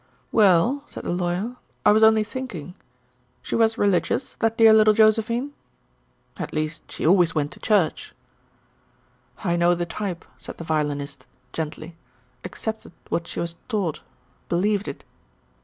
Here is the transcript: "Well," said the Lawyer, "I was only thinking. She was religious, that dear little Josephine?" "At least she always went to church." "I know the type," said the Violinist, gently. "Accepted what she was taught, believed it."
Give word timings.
"Well," 0.31 0.81
said 0.87 1.03
the 1.03 1.11
Lawyer, 1.11 1.57
"I 1.85 1.91
was 1.91 2.01
only 2.01 2.23
thinking. 2.23 2.73
She 3.43 3.53
was 3.53 3.77
religious, 3.77 4.33
that 4.39 4.57
dear 4.57 4.73
little 4.73 4.95
Josephine?" 4.95 5.53
"At 6.37 6.53
least 6.53 6.91
she 6.91 7.05
always 7.05 7.35
went 7.35 7.51
to 7.51 7.59
church." 7.59 8.15
"I 9.43 9.55
know 9.55 9.75
the 9.75 9.85
type," 9.85 10.25
said 10.39 10.57
the 10.57 10.63
Violinist, 10.63 11.27
gently. 11.53 11.95
"Accepted 12.43 12.93
what 13.09 13.27
she 13.27 13.39
was 13.39 13.57
taught, 13.67 14.01
believed 14.49 14.87
it." 14.87 15.03